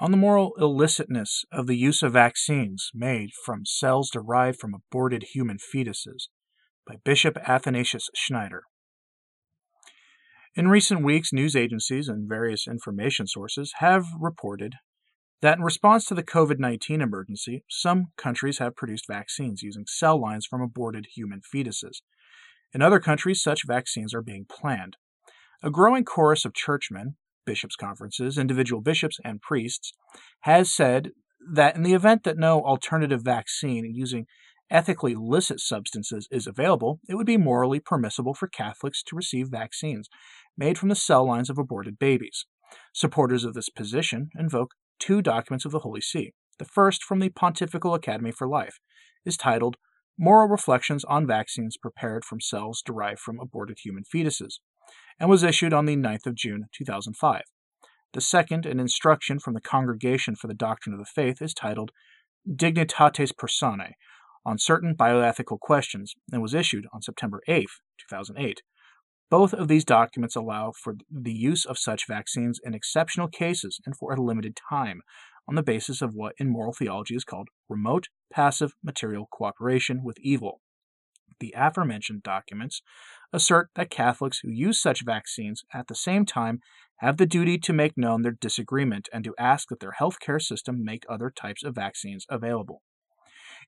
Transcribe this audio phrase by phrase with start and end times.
[0.00, 5.24] on the moral illicitness of the use of vaccines made from cells derived from aborted
[5.34, 6.28] human fetuses
[6.86, 8.62] by Bishop Athanasius Schneider.
[10.56, 14.74] In recent weeks, news agencies and various information sources have reported
[15.42, 20.20] that in response to the COVID 19 emergency, some countries have produced vaccines using cell
[20.20, 22.02] lines from aborted human fetuses.
[22.72, 24.96] In other countries, such vaccines are being planned.
[25.62, 29.92] A growing chorus of churchmen, bishops' conferences, individual bishops, and priests
[30.42, 31.10] has said
[31.52, 34.26] that in the event that no alternative vaccine using
[34.70, 40.08] ethically licit substances is available, it would be morally permissible for Catholics to receive vaccines
[40.56, 42.46] made from the cell lines of aborted babies.
[42.92, 46.32] Supporters of this position invoke two documents of the Holy See.
[46.58, 48.78] The first, from the Pontifical Academy for Life,
[49.24, 49.76] is titled
[50.18, 54.60] Moral Reflections on Vaccines Prepared from Cells Derived from Aborted Human Fetuses,
[55.18, 57.42] and was issued on the 9th of June 2005.
[58.12, 61.90] The second, an instruction from the Congregation for the Doctrine of the Faith, is titled
[62.48, 63.96] Dignitas Personae
[64.46, 67.66] on certain bioethical questions and was issued on September 8,
[68.08, 68.62] 2008.
[69.30, 73.96] Both of these documents allow for the use of such vaccines in exceptional cases and
[73.96, 75.00] for a limited time
[75.48, 80.18] on the basis of what in moral theology is called remote passive material cooperation with
[80.20, 80.60] evil.
[81.44, 82.80] The aforementioned documents
[83.30, 86.60] assert that Catholics who use such vaccines at the same time
[87.00, 90.82] have the duty to make known their disagreement and to ask that their healthcare system
[90.82, 92.80] make other types of vaccines available.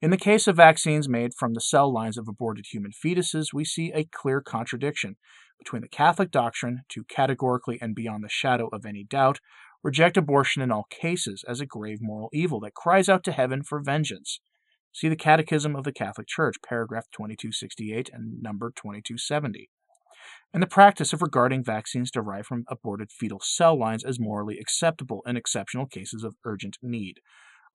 [0.00, 3.64] In the case of vaccines made from the cell lines of aborted human fetuses, we
[3.64, 5.16] see a clear contradiction
[5.58, 9.40] between the Catholic doctrine to categorically and beyond the shadow of any doubt
[9.82, 13.64] reject abortion in all cases as a grave moral evil that cries out to heaven
[13.64, 14.38] for vengeance.
[14.94, 19.68] See the Catechism of the Catholic Church, paragraph 2268 and number 2270.
[20.52, 25.24] And the practice of regarding vaccines derived from aborted fetal cell lines as morally acceptable
[25.26, 27.18] in exceptional cases of urgent need,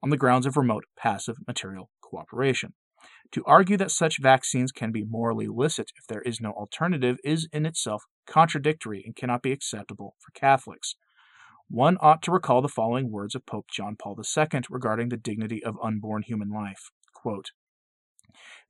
[0.02, 2.74] on the grounds of remote passive material cooperation.
[3.34, 7.50] To argue that such vaccines can be morally licit if there is no alternative is
[7.52, 10.96] in itself contradictory and cannot be acceptable for Catholics.
[11.68, 15.62] One ought to recall the following words of Pope John Paul II regarding the dignity
[15.62, 16.92] of unborn human life.
[17.22, 17.52] Quote,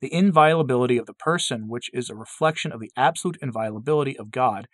[0.01, 4.67] the inviolability of the person, which is a reflection of the absolute inviolability of God,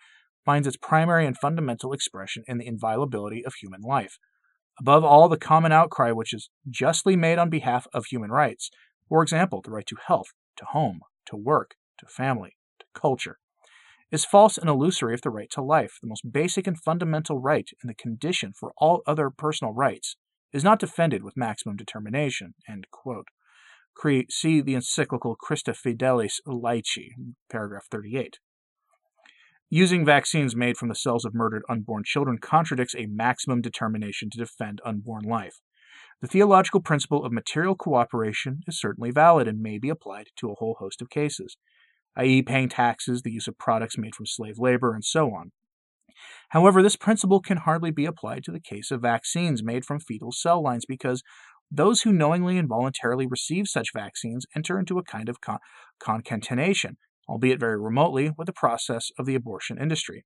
[0.46, 4.18] finds its primary and fundamental expression in the inviolability of human life.
[4.80, 8.69] Above all, the common outcry which is justly made on behalf of human rights,
[9.09, 10.28] for example, the right to health,
[10.58, 13.40] to home, to work, to family, to culture,
[14.12, 17.69] is false and illusory if the right to life, the most basic and fundamental right
[17.81, 20.16] and the condition for all other personal rights,
[20.53, 22.53] is not defended with maximum determination.
[24.29, 27.09] See the encyclical Christifideles Laici,
[27.50, 28.39] paragraph 38.
[29.69, 34.38] Using vaccines made from the cells of murdered unborn children contradicts a maximum determination to
[34.38, 35.59] defend unborn life.
[36.22, 40.55] The theological principle of material cooperation is certainly valid and may be applied to a
[40.55, 41.57] whole host of cases,
[42.16, 45.51] i.e., paying taxes, the use of products made from slave labor, and so on.
[46.50, 50.31] However, this principle can hardly be applied to the case of vaccines made from fetal
[50.31, 51.23] cell lines because
[51.72, 55.59] those who knowingly and voluntarily receive such vaccines enter into a kind of con-
[56.00, 60.26] concatenation, albeit very remotely, with the process of the abortion industry.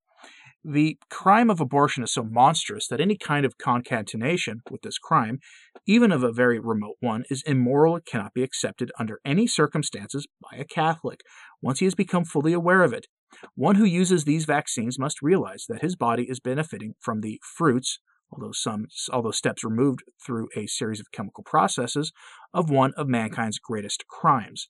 [0.63, 5.39] The crime of abortion is so monstrous that any kind of concatenation with this crime,
[5.87, 10.27] even of a very remote one, is immoral and cannot be accepted under any circumstances
[10.41, 11.21] by a Catholic,
[11.61, 13.07] once he has become fully aware of it.
[13.55, 17.99] One who uses these vaccines must realize that his body is benefiting from the fruits,
[18.31, 22.11] although some although steps removed through a series of chemical processes,
[22.53, 24.69] of one of mankind's greatest crimes.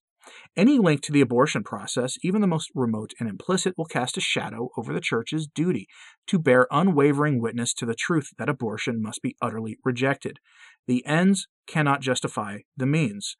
[0.55, 4.21] Any link to the abortion process, even the most remote and implicit, will cast a
[4.21, 5.87] shadow over the Church's duty
[6.27, 10.39] to bear unwavering witness to the truth that abortion must be utterly rejected.
[10.87, 13.37] The ends cannot justify the means.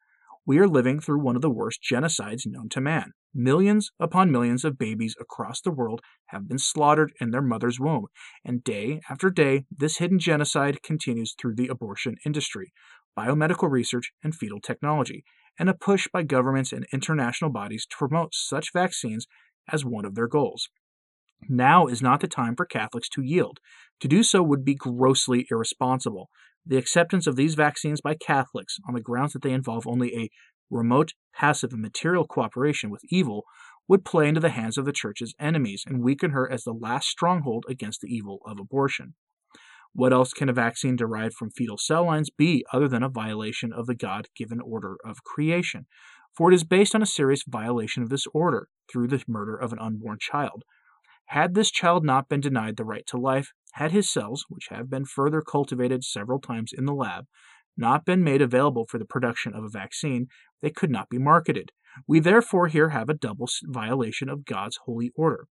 [0.50, 3.12] We are living through one of the worst genocides known to man.
[3.32, 6.00] Millions upon millions of babies across the world
[6.30, 8.06] have been slaughtered in their mother's womb,
[8.44, 12.72] and day after day, this hidden genocide continues through the abortion industry,
[13.16, 15.22] biomedical research, and fetal technology
[15.56, 19.28] and a push by governments and international bodies to promote such vaccines
[19.72, 20.68] as one of their goals.
[21.48, 23.60] Now is not the time for Catholics to yield.
[24.00, 26.28] To do so would be grossly irresponsible.
[26.66, 30.30] The acceptance of these vaccines by Catholics on the grounds that they involve only a
[30.70, 33.44] remote, passive, and material cooperation with evil
[33.88, 37.08] would play into the hands of the Church's enemies and weaken her as the last
[37.08, 39.14] stronghold against the evil of abortion.
[39.92, 43.72] What else can a vaccine derived from fetal cell lines be other than a violation
[43.72, 45.86] of the God given order of creation?
[46.36, 49.72] For it is based on a serious violation of this order through the murder of
[49.72, 50.62] an unborn child.
[51.30, 54.90] Had this child not been denied the right to life, had his cells, which have
[54.90, 57.26] been further cultivated several times in the lab,
[57.76, 60.26] not been made available for the production of a vaccine,
[60.60, 61.70] they could not be marketed.
[62.08, 65.46] We therefore here have a double violation of God's holy order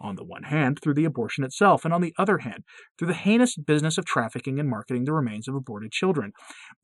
[0.00, 2.64] on the one hand, through the abortion itself, and on the other hand,
[2.98, 6.32] through the heinous business of trafficking and marketing the remains of aborted children.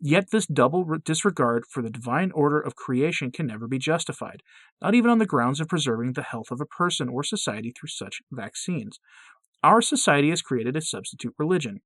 [0.01, 4.43] Yet this double disregard for the divine order of creation can never be justified,
[4.83, 7.89] not even on the grounds of preserving the health of a person or society through
[7.89, 8.99] such vaccines.
[9.63, 11.81] Our society has created a substitute religion.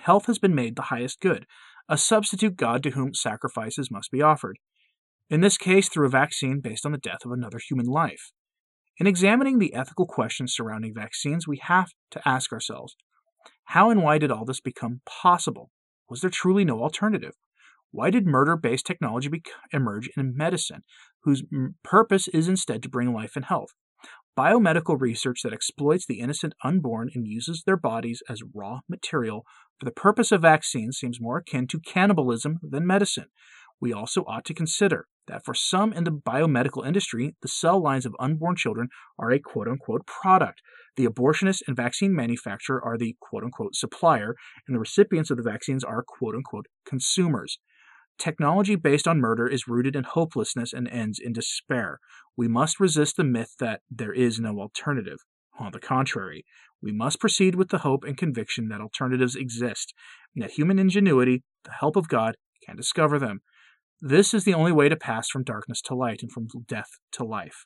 [0.00, 1.46] Health has been made the highest good,
[1.88, 4.58] a substitute God to whom sacrifices must be offered.
[5.30, 8.32] In this case, through a vaccine based on the death of another human life.
[8.98, 12.96] In examining the ethical questions surrounding vaccines, we have to ask ourselves
[13.64, 15.70] how and why did all this become possible?
[16.08, 17.34] Was there truly no alternative?
[17.90, 20.82] Why did murder based technology be- emerge in medicine,
[21.24, 23.70] whose m- purpose is instead to bring life and health?
[24.38, 29.44] Biomedical research that exploits the innocent unborn and uses their bodies as raw material
[29.78, 33.26] for the purpose of vaccines seems more akin to cannibalism than medicine.
[33.80, 38.06] We also ought to consider that for some in the biomedical industry, the cell lines
[38.06, 38.88] of unborn children
[39.18, 40.62] are a quote unquote product.
[40.96, 44.34] The abortionist and vaccine manufacturer are the quote unquote supplier,
[44.66, 47.58] and the recipients of the vaccines are quote unquote consumers.
[48.18, 52.00] Technology based on murder is rooted in hopelessness and ends in despair.
[52.36, 55.18] We must resist the myth that there is no alternative.
[55.58, 56.44] On the contrary,
[56.82, 59.94] we must proceed with the hope and conviction that alternatives exist,
[60.34, 63.40] and that human ingenuity, the help of God, can discover them.
[64.00, 67.24] This is the only way to pass from darkness to light and from death to
[67.24, 67.64] life.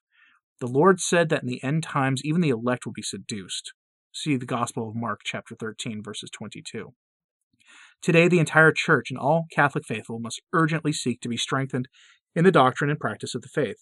[0.61, 3.73] The Lord said that in the end times even the elect will be seduced.
[4.13, 6.93] See the Gospel of Mark, chapter 13, verses 22.
[8.03, 11.89] Today, the entire church and all Catholic faithful must urgently seek to be strengthened
[12.35, 13.79] in the doctrine and practice of the faith.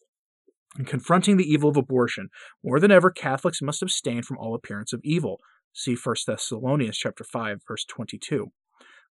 [0.79, 2.29] In confronting the evil of abortion,
[2.65, 5.39] more than ever, Catholics must abstain from all appearance of evil.
[5.73, 8.53] See 1 Thessalonians chapter 5, verse 22.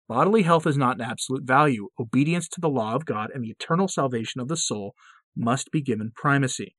[0.08, 1.90] Bodily health is not an absolute value.
[2.00, 4.96] Obedience to the law of God and the eternal salvation of the soul
[5.36, 6.76] must be given primacy.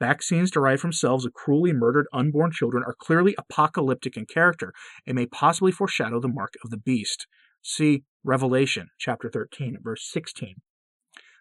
[0.00, 4.72] Vaccines derived from cells of cruelly murdered unborn children are clearly apocalyptic in character
[5.06, 7.26] and may possibly foreshadow the mark of the beast.
[7.62, 10.56] See Revelation chapter 13, verse 16.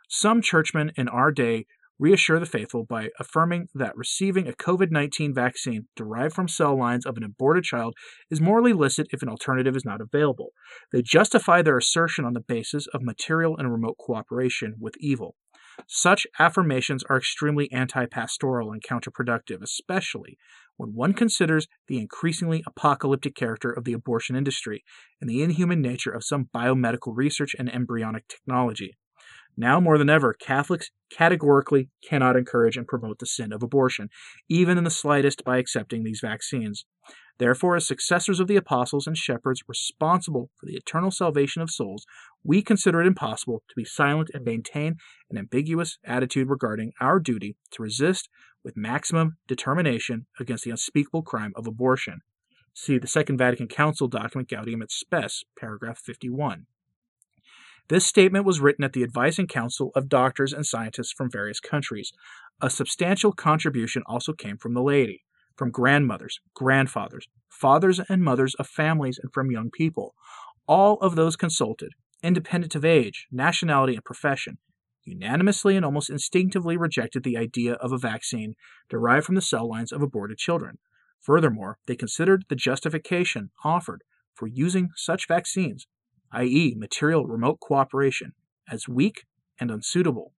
[0.10, 1.66] Some churchmen in our day
[2.00, 7.06] reassure the faithful by affirming that receiving a COVID 19 vaccine derived from cell lines
[7.06, 7.96] of an aborted child
[8.32, 10.54] is morally licit if an alternative is not available.
[10.92, 15.36] They justify their assertion on the basis of material and remote cooperation with evil.
[15.88, 20.38] Such affirmations are extremely anti pastoral and counterproductive, especially
[20.78, 24.84] when one considers the increasingly apocalyptic character of the abortion industry
[25.20, 28.98] and the inhuman nature of some biomedical research and embryonic technology.
[29.60, 34.08] Now more than ever, Catholics categorically cannot encourage and promote the sin of abortion,
[34.48, 36.86] even in the slightest, by accepting these vaccines.
[37.40, 42.06] Therefore, as successors of the apostles and shepherds responsible for the eternal salvation of souls,
[42.42, 44.96] we consider it impossible to be silent and maintain
[45.30, 48.30] an ambiguous attitude regarding our duty to resist
[48.64, 52.22] with maximum determination against the unspeakable crime of abortion.
[52.74, 56.66] See the Second Vatican Council document Gaudium et Spes, paragraph 51.
[57.90, 61.60] This statement was written at the advice and counsel of doctors and scientists from various
[61.60, 62.12] countries.
[62.62, 65.24] A substantial contribution also came from the laity,
[65.58, 70.14] from grandmothers, grandfathers, fathers and mothers of families, and from young people.
[70.68, 74.60] All of those consulted, independent of age, nationality, and profession,
[75.04, 78.54] unanimously and almost instinctively rejected the idea of a vaccine
[78.88, 80.78] derived from the cell lines of aborted children.
[81.20, 84.04] Furthermore, they considered the justification offered
[84.36, 85.88] for using such vaccines
[86.32, 88.34] i.e., material remote cooperation,
[88.70, 89.26] as weak
[89.60, 90.34] and unsuitable.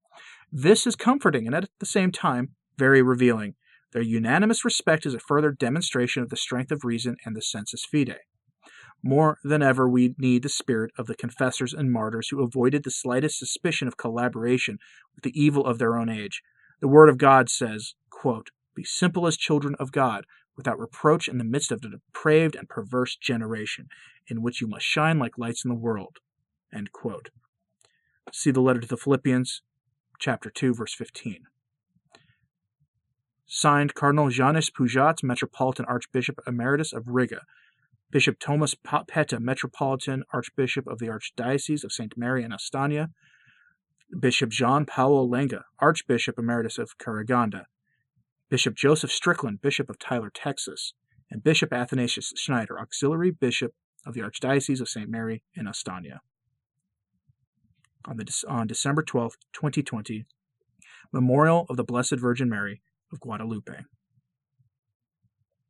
[0.51, 3.55] This is comforting and at the same time very revealing.
[3.93, 7.85] Their unanimous respect is a further demonstration of the strength of reason and the sensus
[7.85, 8.19] fidei.
[9.03, 12.91] More than ever, we need the spirit of the confessors and martyrs who avoided the
[12.91, 14.77] slightest suspicion of collaboration
[15.15, 16.41] with the evil of their own age.
[16.81, 21.37] The Word of God says, quote, Be simple as children of God, without reproach in
[21.37, 23.87] the midst of a depraved and perverse generation,
[24.27, 26.17] in which you must shine like lights in the world.
[28.31, 29.61] See the letter to the Philippians,
[30.19, 31.43] chapter 2, verse 15.
[33.45, 37.41] Signed Cardinal Janis Pujats, Metropolitan Archbishop Emeritus of Riga,
[38.09, 42.17] Bishop Thomas Peta, Metropolitan Archbishop of the Archdiocese of St.
[42.17, 43.09] Mary in Astana,
[44.17, 47.65] Bishop John Paolo Lenga, Archbishop Emeritus of Karaganda,
[48.51, 50.93] Bishop Joseph Strickland, Bishop of Tyler, Texas,
[51.31, 53.73] and Bishop Athanasius Schneider, Auxiliary Bishop
[54.05, 55.09] of the Archdiocese of St.
[55.09, 56.19] Mary in Astana.
[58.05, 60.25] On, the, on December 12, 2020,
[61.13, 62.81] Memorial of the Blessed Virgin Mary
[63.13, 63.85] of Guadalupe.